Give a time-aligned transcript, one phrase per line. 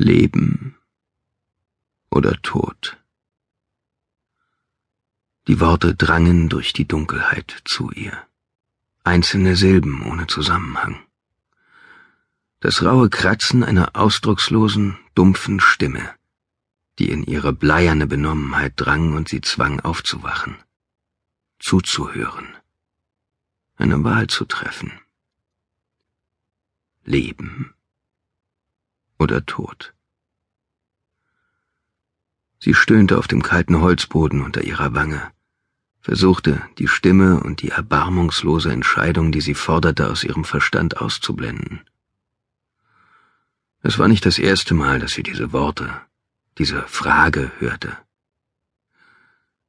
[0.00, 0.76] Leben
[2.08, 2.98] oder Tod.
[5.48, 8.16] Die Worte drangen durch die Dunkelheit zu ihr.
[9.02, 11.04] Einzelne Silben ohne Zusammenhang.
[12.60, 16.14] Das raue Kratzen einer ausdruckslosen, dumpfen Stimme,
[17.00, 20.58] die in ihre bleierne Benommenheit drang und sie zwang aufzuwachen,
[21.58, 22.56] zuzuhören,
[23.74, 24.92] eine Wahl zu treffen.
[27.02, 27.74] Leben
[29.18, 29.94] oder Tod.
[32.60, 35.22] Sie stöhnte auf dem kalten Holzboden unter ihrer Wange,
[36.00, 41.82] versuchte, die Stimme und die erbarmungslose Entscheidung, die sie forderte, aus ihrem Verstand auszublenden.
[43.82, 46.00] Es war nicht das erste Mal, dass sie diese Worte,
[46.58, 47.96] diese Frage hörte.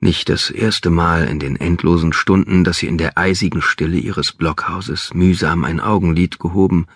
[0.00, 4.32] Nicht das erste Mal in den endlosen Stunden, dass sie in der eisigen Stille ihres
[4.32, 6.88] Blockhauses mühsam ein Augenlid gehoben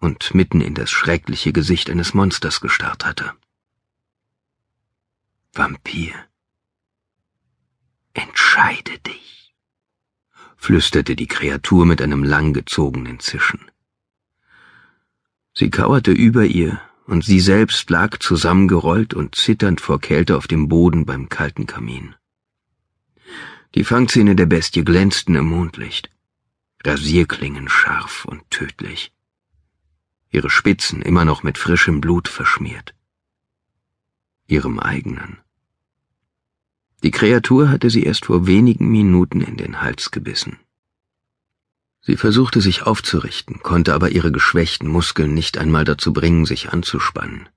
[0.00, 3.32] und mitten in das schreckliche Gesicht eines Monsters gestarrt hatte.
[5.52, 6.14] Vampir.
[8.14, 9.54] Entscheide dich,
[10.56, 13.70] flüsterte die Kreatur mit einem langgezogenen Zischen.
[15.54, 20.68] Sie kauerte über ihr, und sie selbst lag zusammengerollt und zitternd vor Kälte auf dem
[20.68, 22.14] Boden beim kalten Kamin.
[23.74, 26.10] Die Fangzähne der Bestie glänzten im Mondlicht,
[26.84, 29.12] Rasierklingen scharf und tödlich
[30.30, 32.94] ihre Spitzen immer noch mit frischem Blut verschmiert.
[34.46, 35.38] Ihrem eigenen.
[37.02, 40.58] Die Kreatur hatte sie erst vor wenigen Minuten in den Hals gebissen.
[42.02, 47.48] Sie versuchte sich aufzurichten, konnte aber ihre geschwächten Muskeln nicht einmal dazu bringen, sich anzuspannen.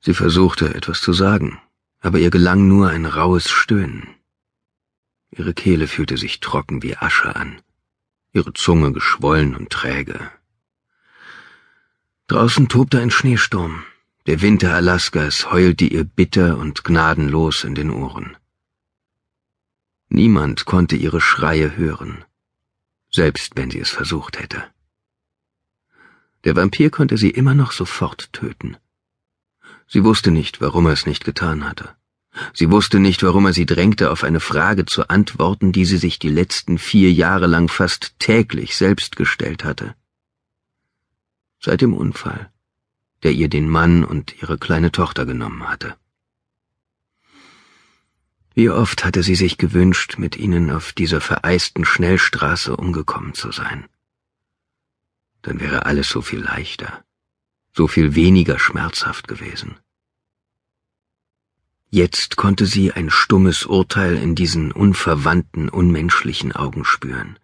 [0.00, 1.60] Sie versuchte etwas zu sagen,
[2.00, 4.06] aber ihr gelang nur ein raues Stöhnen.
[5.30, 7.60] Ihre Kehle fühlte sich trocken wie Asche an,
[8.32, 10.30] ihre Zunge geschwollen und träge,
[12.28, 13.84] Draußen tobte ein Schneesturm.
[14.26, 18.36] Der Winter Alaskas heulte ihr bitter und gnadenlos in den Ohren.
[20.10, 22.22] Niemand konnte ihre Schreie hören,
[23.10, 24.62] selbst wenn sie es versucht hätte.
[26.44, 28.76] Der Vampir konnte sie immer noch sofort töten.
[29.86, 31.96] Sie wusste nicht, warum er es nicht getan hatte.
[32.52, 36.18] Sie wusste nicht, warum er sie drängte, auf eine Frage zu antworten, die sie sich
[36.18, 39.94] die letzten vier Jahre lang fast täglich selbst gestellt hatte
[41.60, 42.52] seit dem Unfall,
[43.22, 45.96] der ihr den Mann und ihre kleine Tochter genommen hatte.
[48.54, 53.88] Wie oft hatte sie sich gewünscht, mit ihnen auf dieser vereisten Schnellstraße umgekommen zu sein.
[55.42, 57.04] Dann wäre alles so viel leichter,
[57.72, 59.76] so viel weniger schmerzhaft gewesen.
[61.90, 67.38] Jetzt konnte sie ein stummes Urteil in diesen unverwandten, unmenschlichen Augen spüren,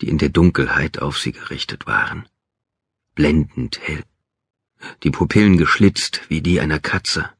[0.00, 2.26] die in der Dunkelheit auf sie gerichtet waren
[3.14, 4.04] blendend hell,
[5.02, 7.30] die Pupillen geschlitzt wie die einer Katze.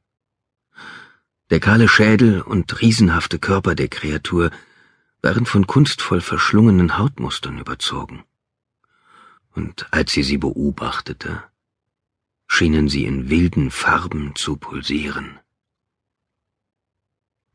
[1.50, 4.50] Der kahle Schädel und riesenhafte Körper der Kreatur
[5.22, 8.24] waren von kunstvoll verschlungenen Hautmustern überzogen.
[9.54, 11.42] Und als sie sie beobachtete,
[12.46, 15.38] schienen sie in wilden Farben zu pulsieren.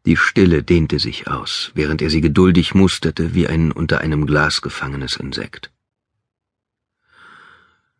[0.05, 4.61] Die Stille dehnte sich aus, während er sie geduldig musterte wie ein unter einem Glas
[4.61, 5.71] gefangenes Insekt.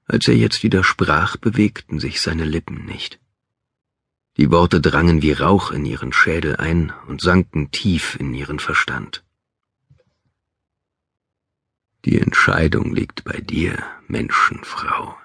[0.09, 3.20] Als er jetzt wieder sprach, bewegten sich seine Lippen nicht.
[4.38, 9.24] Die Worte drangen wie Rauch in ihren Schädel ein und sanken tief in ihren Verstand.
[12.06, 13.78] Die Entscheidung liegt bei dir,
[14.08, 15.16] Menschenfrau.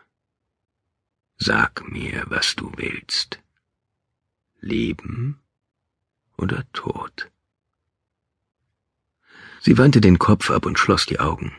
[1.39, 3.41] Sag mir, was du willst.
[4.61, 5.41] Leben
[6.37, 7.31] oder Tod?
[9.62, 11.55] Sie wandte den Kopf ab und schloss die Augen,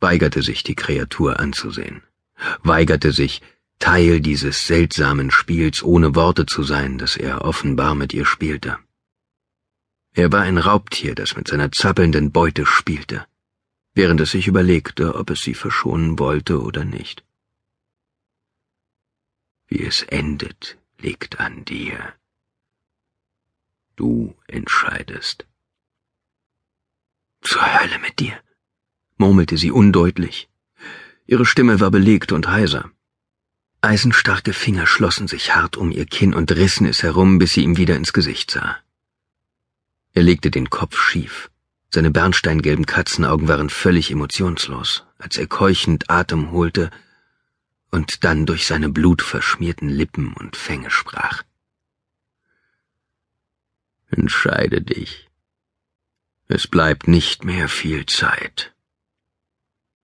[0.00, 2.02] weigerte sich, die Kreatur anzusehen
[2.62, 3.42] weigerte sich,
[3.78, 8.78] Teil dieses seltsamen Spiels ohne Worte zu sein, das er offenbar mit ihr spielte.
[10.14, 13.26] Er war ein Raubtier, das mit seiner zappelnden Beute spielte,
[13.94, 17.24] während es sich überlegte, ob es sie verschonen wollte oder nicht.
[19.68, 22.14] Wie es endet, liegt an dir.
[23.94, 25.46] Du entscheidest.
[27.42, 28.40] Zur Hölle mit dir,
[29.18, 30.48] murmelte sie undeutlich,
[31.28, 32.90] Ihre Stimme war belegt und heiser.
[33.82, 37.76] Eisenstarke Finger schlossen sich hart um ihr Kinn und rissen es herum, bis sie ihm
[37.76, 38.78] wieder ins Gesicht sah.
[40.14, 41.50] Er legte den Kopf schief.
[41.90, 46.90] Seine bernsteingelben Katzenaugen waren völlig emotionslos, als er keuchend Atem holte
[47.90, 51.42] und dann durch seine blutverschmierten Lippen und Fänge sprach.
[54.10, 55.28] Entscheide dich.
[56.46, 58.72] Es bleibt nicht mehr viel Zeit.